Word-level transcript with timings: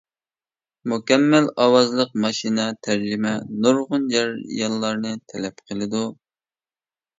مۇكەممەل 0.93 1.49
ئاۋازلىق 1.65 2.15
ماشىنا 2.23 2.65
تەرجىمە، 2.89 3.35
نۇرغۇن 3.67 4.09
جەريانلارنى 4.15 5.15
تەلەپ 5.35 5.65
قىلىدۇ. 5.71 6.05